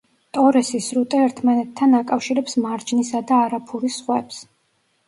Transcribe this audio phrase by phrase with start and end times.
[0.35, 4.43] ტორესის სრუტე ერთმანეთთან აკავშირებს მარჯნისა და არაფურის ზღვებს.